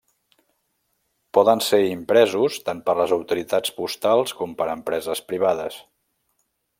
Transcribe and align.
Poden 1.37 1.61
ser 1.65 1.81
impresos 1.89 2.57
tant 2.69 2.81
per 2.87 2.97
les 3.01 3.13
autoritats 3.19 3.77
postals 3.77 4.37
com 4.43 4.59
per 4.63 4.71
empreses 4.79 5.23
privades. 5.33 5.79